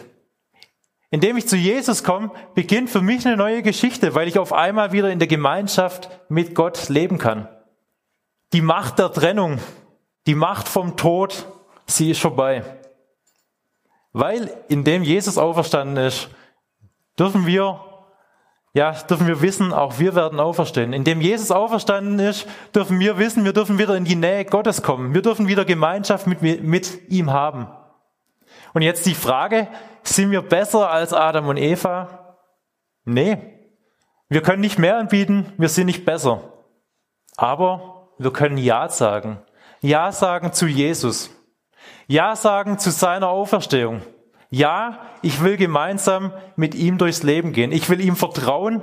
[1.10, 4.94] Indem ich zu Jesus komme, beginnt für mich eine neue Geschichte, weil ich auf einmal
[4.94, 7.50] wieder in der Gemeinschaft mit Gott leben kann.
[8.54, 9.60] Die Macht der Trennung,
[10.28, 11.46] die Macht vom Tod,
[11.86, 12.77] sie ist vorbei.
[14.20, 16.30] Weil indem Jesus auferstanden ist,
[17.20, 17.84] dürfen wir
[18.74, 20.94] ja, dürfen wir wissen, auch wir werden auferstehen.
[20.94, 25.14] Indem Jesus auferstanden ist, dürfen wir wissen, wir dürfen wieder in die Nähe Gottes kommen.
[25.14, 27.68] Wir dürfen wieder Gemeinschaft mit, mit ihm haben.
[28.74, 29.68] Und jetzt die Frage,
[30.04, 32.38] sind wir besser als Adam und Eva?
[33.04, 33.38] Nee.
[34.30, 36.42] Wir können nicht mehr anbieten, wir sind nicht besser.
[37.36, 39.40] Aber wir können Ja sagen.
[39.82, 41.37] Ja sagen zu Jesus.
[42.08, 44.02] Ja sagen zu seiner Auferstehung.
[44.50, 47.74] Ja, ich will gemeinsam mit ihm durchs Leben gehen.
[47.74, 48.82] Ich will ihm vertrauen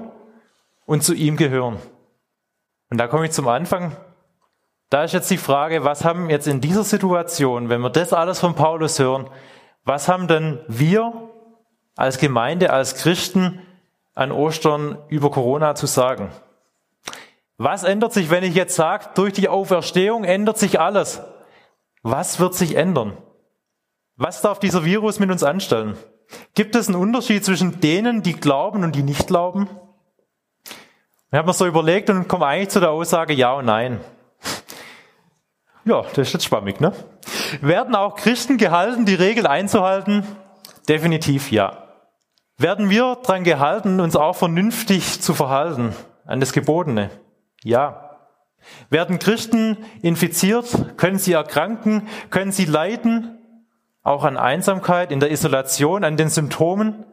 [0.85, 1.79] und zu ihm gehören.
[2.91, 3.97] Und da komme ich zum Anfang.
[4.91, 8.41] Da ist jetzt die Frage, was haben jetzt in dieser Situation, wenn wir das alles
[8.41, 9.31] von Paulus hören,
[9.85, 11.31] was haben denn wir
[11.97, 13.61] als Gemeinde, als Christen
[14.15, 16.31] an Ostern über Corona zu sagen?
[17.57, 21.23] Was ändert sich, wenn ich jetzt sage, durch die Auferstehung ändert sich alles?
[22.05, 23.17] Was wird sich ändern?
[24.17, 25.97] Was darf dieser Virus mit uns anstellen?
[26.55, 29.71] Gibt es einen Unterschied zwischen denen, die glauben und die nicht glauben?
[31.33, 34.01] Ich habe mir so überlegt und komme eigentlich zu der Aussage Ja und Nein.
[35.87, 36.93] Ja, das ist jetzt schwammig, ne?
[37.63, 40.27] Werden auch Christen gehalten, die Regel einzuhalten?
[40.87, 41.89] Definitiv ja.
[42.59, 45.95] Werden wir daran gehalten, uns auch vernünftig zu verhalten,
[46.27, 47.11] an das Gebotene?
[47.63, 48.04] Ja.
[48.91, 50.97] Werden Christen infiziert?
[50.97, 52.09] Können sie erkranken?
[52.31, 53.39] Können sie leiden?
[54.05, 57.05] auch an Einsamkeit, in der Isolation, an den Symptomen?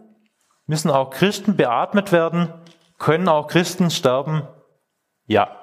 [0.68, 2.54] Müssen auch Christen beatmet werden?
[3.00, 4.48] Können auch Christen sterben?
[5.26, 5.58] Ja.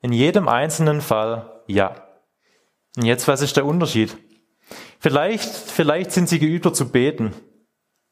[0.00, 1.96] In jedem einzelnen Fall ja.
[2.96, 4.16] Und jetzt, was ist der Unterschied?
[5.00, 7.34] Vielleicht, vielleicht sind sie geübter zu beten,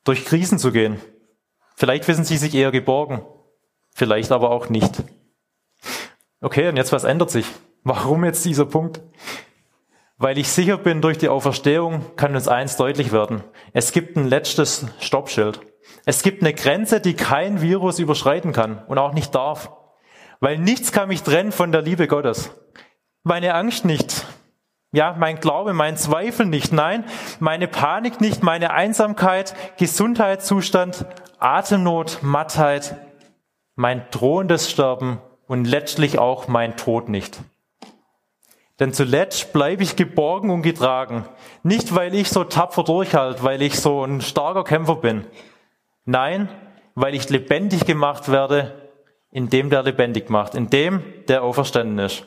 [0.04, 1.00] durch Krisen zu gehen.
[1.76, 3.24] Vielleicht wissen sie sich eher geborgen.
[3.94, 5.02] Vielleicht aber auch nicht.
[6.44, 7.46] Okay, und jetzt was ändert sich?
[7.84, 9.00] Warum jetzt dieser Punkt?
[10.18, 13.42] Weil ich sicher bin, durch die Auferstehung kann uns eins deutlich werden.
[13.72, 15.62] Es gibt ein letztes Stoppschild.
[16.04, 19.70] Es gibt eine Grenze, die kein Virus überschreiten kann und auch nicht darf.
[20.38, 22.50] Weil nichts kann mich trennen von der Liebe Gottes.
[23.22, 24.26] Meine Angst nicht.
[24.92, 26.74] Ja, mein Glaube, mein Zweifel nicht.
[26.74, 27.06] Nein,
[27.40, 31.06] meine Panik nicht, meine Einsamkeit, Gesundheitszustand,
[31.38, 32.98] Atemnot, Mattheit,
[33.76, 35.22] mein drohendes Sterben
[35.54, 37.38] und letztlich auch mein Tod nicht.
[38.80, 41.28] Denn zuletzt bleibe ich geborgen und getragen.
[41.62, 45.24] Nicht, weil ich so tapfer durchhalte, weil ich so ein starker Kämpfer bin.
[46.06, 46.48] Nein,
[46.96, 48.90] weil ich lebendig gemacht werde,
[49.30, 52.26] in dem der lebendig macht, in dem der auferstanden ist.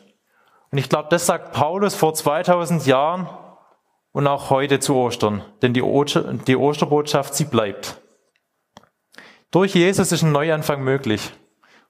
[0.72, 3.28] Und ich glaube, das sagt Paulus vor 2000 Jahren
[4.14, 5.44] und auch heute zu Ostern.
[5.62, 8.02] Denn die, Oster, die Osterbotschaft, sie bleibt.
[9.52, 11.34] Durch Jesus ist ein Neuanfang möglich.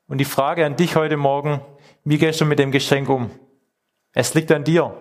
[0.08, 1.60] Und die Frage an dich heute Morgen,
[2.06, 3.30] wie gehst du mit dem Geschenk um?
[4.13, 4.96] Es liegt an dir.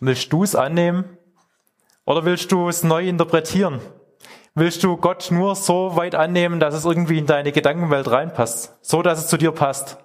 [0.00, 1.04] Willst du es annehmen?
[2.04, 3.80] Oder willst du es neu interpretieren?
[4.56, 8.76] Willst du Gott nur so weit annehmen, dass es irgendwie in deine Gedankenwelt reinpasst?
[8.82, 9.98] So, dass es zu dir passt?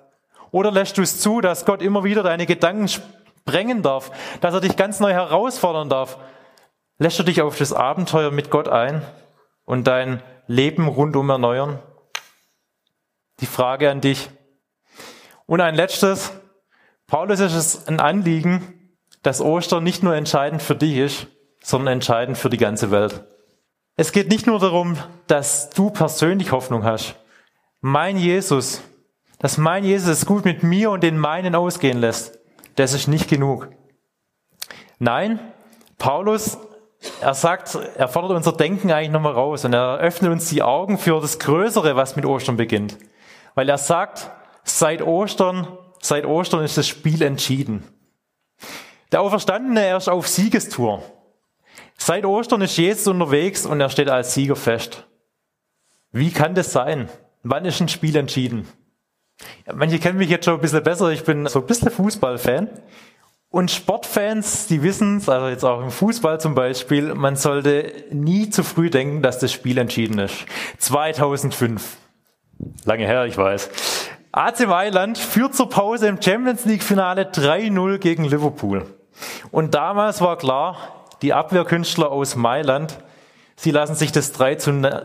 [0.52, 4.62] Oder lässt du es zu, dass Gott immer wieder deine Gedanken sprengen darf, dass er
[4.62, 6.20] dich ganz neu herausfordern darf?
[7.00, 9.02] Lässt du dich auf das Abenteuer mit Gott ein
[9.66, 11.80] und dein Leben rundum erneuern?
[13.39, 14.30] Die Frage an dich.
[15.45, 16.32] Und ein letztes,
[17.08, 18.91] Paulus ist es ein Anliegen,
[19.23, 21.28] dass Ostern nicht nur entscheidend für dich ist,
[21.62, 23.26] sondern entscheidend für die ganze Welt.
[23.95, 24.97] Es geht nicht nur darum,
[25.28, 27.15] dass du persönlich Hoffnung hast.
[27.82, 28.82] Mein Jesus,
[29.39, 32.39] dass mein Jesus es gut mit mir und den meinen ausgehen lässt,
[32.76, 33.69] das ist nicht genug.
[35.00, 35.39] Nein,
[35.97, 36.58] Paulus,
[37.21, 40.97] er sagt, er fordert unser Denken eigentlich nochmal raus und er öffnet uns die Augen
[40.97, 42.97] für das Größere, was mit Ostern beginnt.
[43.58, 44.30] Weil er sagt,
[44.63, 45.67] seit Ostern
[46.02, 47.84] Seit Ostern ist das Spiel entschieden.
[49.12, 51.04] Der Auferstandene, er ist auf Siegestour.
[51.98, 55.06] Seit Ostern ist Jesus unterwegs und er steht als Sieger fest.
[56.12, 57.10] Wie kann das sein?
[57.43, 58.67] Wann ist ein Spiel entschieden?
[59.74, 61.10] Manche kennen mich jetzt schon ein bisschen besser.
[61.10, 62.70] Ich bin so ein bisschen Fußballfan.
[63.50, 68.50] Und Sportfans, die wissen es, also jetzt auch im Fußball zum Beispiel, man sollte nie
[68.50, 70.46] zu früh denken, dass das Spiel entschieden ist.
[70.80, 71.98] 2005.
[72.86, 73.70] Lange her, ich weiß.
[74.32, 78.86] AC Mailand führt zur Pause im Champions League Finale 3-0 gegen Liverpool.
[79.52, 80.78] Und damals war klar,
[81.22, 83.00] die Abwehrkünstler aus Mailand,
[83.56, 84.58] sie lassen sich das 3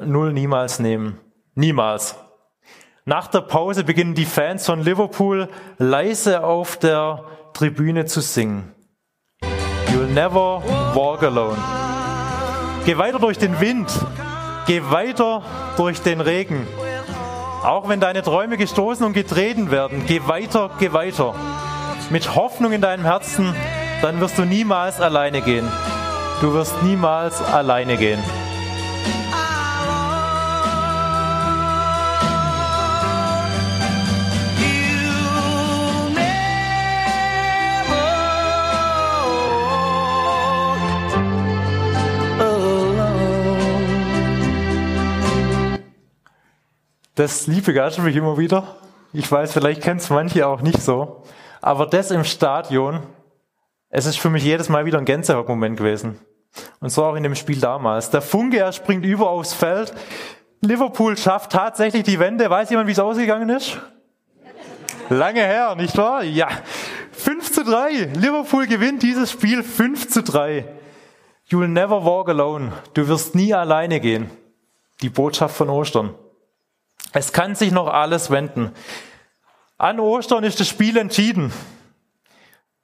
[0.05, 1.19] 0 niemals nehmen.
[1.55, 2.17] Niemals.
[3.05, 5.49] Nach der Pause beginnen die Fans von Liverpool
[5.79, 8.73] leise auf der Tribüne zu singen.
[9.93, 10.63] You'll never
[10.95, 11.59] walk alone.
[12.85, 13.91] Geh weiter durch den Wind.
[14.67, 15.43] Geh weiter
[15.77, 16.67] durch den Regen.
[17.63, 21.35] Auch wenn deine Träume gestoßen und getreten werden, geh weiter, geh weiter.
[22.11, 23.55] Mit Hoffnung in deinem Herzen,
[24.03, 25.69] dann wirst du niemals alleine gehen.
[26.41, 28.19] du wirst niemals alleine gehen.
[47.15, 48.77] Das Lied begeistert mich immer wieder.
[49.13, 51.23] Ich weiß, vielleicht kennen es manche auch nicht so.
[51.61, 53.01] Aber das im Stadion,
[53.91, 56.19] es ist für mich jedes Mal wieder ein Gänsehautmoment gewesen.
[56.81, 58.09] Und so auch in dem Spiel damals.
[58.09, 59.93] Der Funke, er springt über aufs Feld.
[60.63, 62.49] Liverpool schafft tatsächlich die Wende.
[62.49, 63.79] Weiß jemand, wie es ausgegangen ist?
[65.11, 66.25] Lange her, nicht wahr?
[66.25, 66.49] Ja.
[67.13, 68.13] 5 zu 3.
[68.15, 70.65] Liverpool gewinnt dieses Spiel 5 zu 3.
[71.51, 72.73] You'll never walk alone.
[72.95, 74.31] Du wirst nie alleine gehen.
[75.03, 76.15] Die Botschaft von Ostern.
[77.13, 78.73] Es kann sich noch alles wenden.
[79.79, 81.53] An Ostern ist das Spiel entschieden.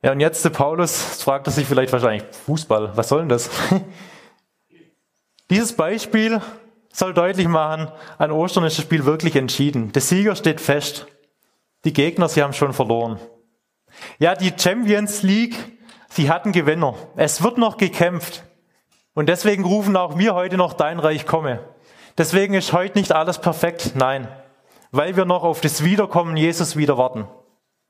[0.03, 3.51] Ja, und jetzt der Paulus fragt er sich vielleicht wahrscheinlich, Fußball, was soll denn das?
[5.51, 6.41] Dieses Beispiel
[6.93, 9.93] soll deutlich machen, an Ostern ist das Spiel wirklich entschieden.
[9.93, 11.07] Der Sieger steht fest.
[11.85, 13.19] Die Gegner, sie haben schon verloren.
[14.19, 15.57] Ja, die Champions League,
[16.11, 16.95] sie hatten Gewinner.
[17.17, 18.45] Es wird noch gekämpft.
[19.15, 21.61] Und deswegen rufen auch wir heute noch dein Reich komme.
[22.19, 24.29] Deswegen ist heute nicht alles perfekt, nein,
[24.91, 27.29] weil wir noch auf das Wiederkommen Jesus wieder warten.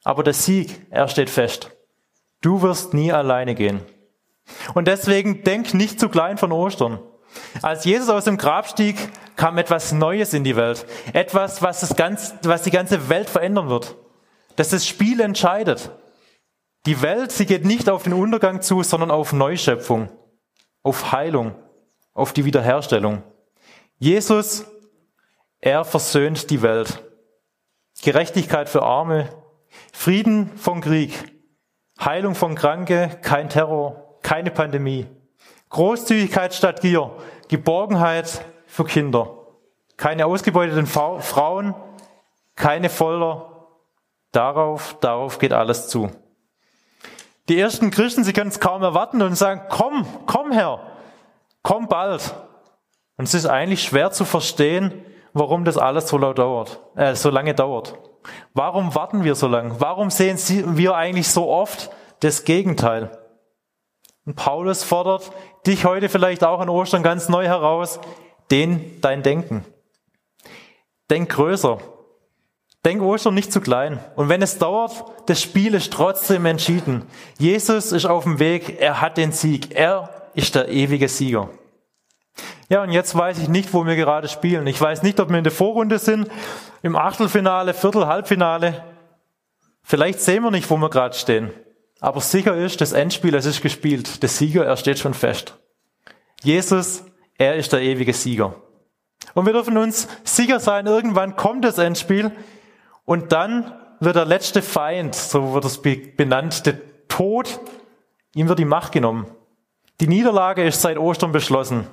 [0.05, 1.71] Aber der Sieg, er steht fest.
[2.43, 3.81] Du wirst nie alleine gehen.
[4.75, 7.01] Und deswegen denk nicht zu klein von Ostern.
[7.63, 8.97] Als Jesus aus dem Grab stieg,
[9.37, 10.87] kam etwas Neues in die Welt.
[11.13, 13.97] Etwas, was, das ganz, was die ganze Welt verändern wird.
[14.57, 15.91] Das das Spiel entscheidet.
[16.87, 20.11] Die Welt, sie geht nicht auf den Untergang zu, sondern auf Neuschöpfung,
[20.83, 21.55] auf Heilung,
[22.15, 23.23] auf die Wiederherstellung.
[24.01, 24.65] Jesus,
[25.61, 27.03] er versöhnt die Welt.
[28.01, 29.29] Gerechtigkeit für Arme,
[29.93, 31.13] Frieden vom Krieg,
[31.99, 35.07] Heilung von Kranke, kein Terror, keine Pandemie.
[35.71, 37.11] Großzügigkeit statt Gier,
[37.49, 39.37] Geborgenheit für Kinder,
[39.97, 41.75] keine ausgebeuteten Frauen,
[42.55, 43.67] keine Folter.
[44.31, 46.11] Darauf, darauf geht alles zu.
[47.49, 50.81] Die ersten Christen, sie können es kaum erwarten und sagen, komm, komm her,
[51.63, 52.35] komm bald.
[53.19, 55.05] Und es ist eigentlich schwer zu verstehen,
[55.35, 57.99] warum das alles so, laut dauert, äh, so lange dauert.
[58.55, 59.81] Warum warten wir so lange?
[59.81, 60.39] Warum sehen
[60.77, 63.11] wir eigentlich so oft das Gegenteil?
[64.25, 65.33] Und Paulus fordert
[65.67, 67.99] dich heute vielleicht auch an Ostern ganz neu heraus,
[68.51, 69.65] den dein Denken.
[71.11, 71.79] Denk größer.
[72.85, 73.99] Denk Ostern nicht zu klein.
[74.15, 77.03] Und wenn es dauert, das Spiel ist trotzdem entschieden.
[77.39, 81.49] Jesus ist auf dem Weg, er hat den Sieg, er ist der ewige Sieger.
[82.69, 84.67] Ja, und jetzt weiß ich nicht, wo wir gerade spielen.
[84.67, 86.29] Ich weiß nicht, ob wir in der Vorrunde sind,
[86.83, 88.85] im Achtelfinale, Viertel, Halbfinale.
[89.83, 91.51] Vielleicht sehen wir nicht, wo wir gerade stehen.
[92.01, 94.23] Aber sicher ist, das Endspiel, es ist gespielt.
[94.23, 95.59] Der Sieger, er steht schon fest.
[96.43, 97.05] Jesus,
[97.39, 98.55] er ist der ewige Sieger.
[99.35, 102.33] Und wir dürfen uns sicher sein, irgendwann kommt das Endspiel
[103.05, 107.61] und dann wird der letzte Feind, so wird es benannt, der Tod,
[108.35, 109.27] ihm wird die Macht genommen.
[110.01, 111.87] Die Niederlage ist seit Ostern beschlossen.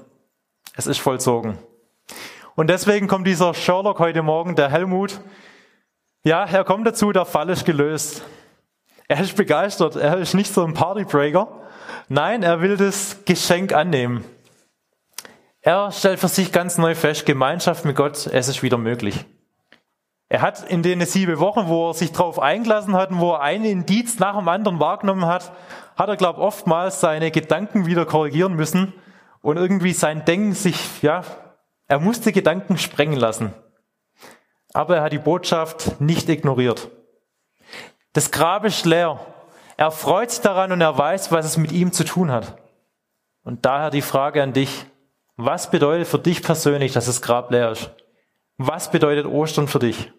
[0.77, 1.57] Es ist vollzogen.
[2.55, 5.21] Und deswegen kommt dieser Sherlock heute Morgen, der Helmut.
[6.23, 8.23] Ja, er kommt dazu, der Fall ist gelöst.
[9.07, 9.95] Er ist begeistert.
[9.95, 11.47] Er ist nicht so ein Partybreaker.
[12.09, 14.25] Nein, er will das Geschenk annehmen.
[15.61, 19.25] Er stellt für sich ganz neu fest, Gemeinschaft mit Gott, es ist wieder möglich.
[20.27, 23.41] Er hat in den sieben Wochen, wo er sich darauf eingelassen hat und wo er
[23.41, 25.53] einen Indiz nach dem anderen wahrgenommen hat,
[25.95, 28.93] hat er, glaube ich, oftmals seine Gedanken wieder korrigieren müssen
[29.45, 31.23] und irgendwie sein Denken sich, ja,
[31.87, 33.53] er musste Gedanken sprengen lassen.
[34.73, 36.89] Aber er hat die Botschaft nicht ignoriert.
[38.13, 39.23] Das Grab ist leer.
[39.77, 42.57] Er freut sich daran und er weiß, was es mit ihm zu tun hat.
[43.43, 44.87] Und daher die Frage an dich.
[45.37, 47.91] Was bedeutet für dich persönlich, dass das Grab leer ist?
[48.57, 50.11] Was bedeutet Ostern für dich?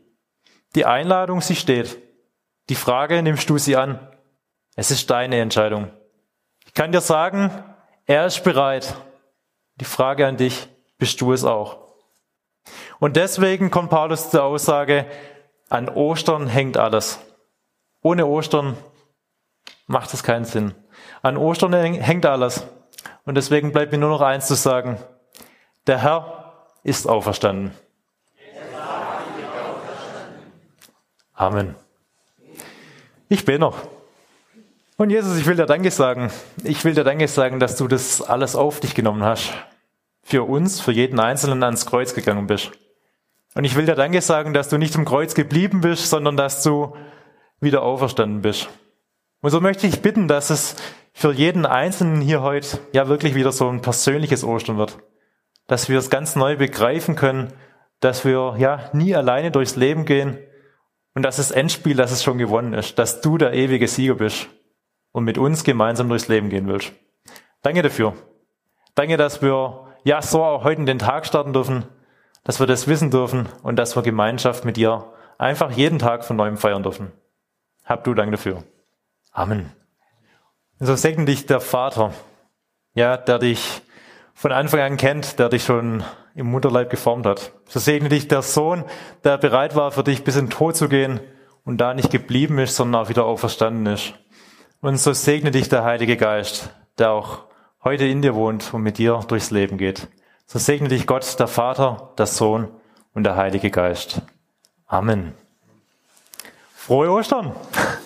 [0.77, 2.01] Die Einladung, sie steht.
[2.69, 3.99] Die Frage, nimmst du sie an?
[4.77, 5.91] Es ist deine Entscheidung.
[6.65, 7.51] Ich kann dir sagen,
[8.07, 8.95] er ist bereit.
[9.77, 10.69] Die Frage an dich,
[10.99, 11.79] bist du es auch?
[12.99, 15.07] Und deswegen kommt Paulus zur Aussage,
[15.69, 17.19] an Ostern hängt alles.
[18.03, 18.77] Ohne Ostern
[19.87, 20.75] macht es keinen Sinn.
[21.23, 22.67] An Ostern hängt alles.
[23.25, 24.99] Und deswegen bleibt mir nur noch eins zu sagen.
[25.87, 27.73] Der Herr ist auferstanden.
[31.35, 31.75] Amen.
[33.29, 33.77] Ich bin noch.
[34.99, 36.31] Und Jesus, ich will dir Danke sagen.
[36.65, 39.53] Ich will dir Danke sagen, dass du das alles auf dich genommen hast.
[40.23, 42.71] Für uns, für jeden Einzelnen ans Kreuz gegangen bist.
[43.55, 46.63] Und ich will dir Danke sagen, dass du nicht im Kreuz geblieben bist, sondern dass
[46.63, 46.97] du
[47.61, 48.71] wieder auferstanden bist.
[49.43, 50.77] Und so möchte ich bitten, dass es
[51.13, 54.99] für jeden Einzelnen hier heute ja wirklich wieder so ein persönliches Ostern wird.
[55.67, 57.53] Dass wir es ganz neu begreifen können,
[58.01, 60.39] dass wir ja nie alleine durchs Leben gehen
[61.15, 64.49] und dass das Endspiel, dass es schon gewonnen ist, dass du der ewige Sieger bist
[65.17, 66.93] und mit uns gemeinsam durchs Leben gehen willst.
[67.63, 68.13] Danke dafür.
[68.95, 71.87] Danke, dass wir ja so auch heute in den Tag starten dürfen,
[72.45, 76.37] dass wir das wissen dürfen und dass wir Gemeinschaft mit dir einfach jeden Tag von
[76.37, 77.13] neuem feiern dürfen.
[77.87, 78.63] Hab du Dank dafür.
[79.33, 79.73] Amen.
[80.81, 82.13] So segne dich der Vater,
[82.93, 83.81] ja, der dich
[84.35, 86.05] von Anfang an kennt, der dich schon
[86.35, 87.53] im Mutterleib geformt hat.
[87.69, 88.85] So segne dich der Sohn,
[89.25, 91.21] der bereit war, für dich bis in den Tod zu gehen
[91.65, 94.13] und da nicht geblieben ist, sondern auch wieder auferstanden ist.
[94.87, 97.47] Und so segne dich der Heilige Geist, der auch
[97.83, 100.07] heute in dir wohnt und mit dir durchs Leben geht.
[100.47, 102.69] So segne dich Gott, der Vater, der Sohn
[103.13, 104.23] und der Heilige Geist.
[104.87, 105.35] Amen.
[106.73, 107.51] Frohe Ostern!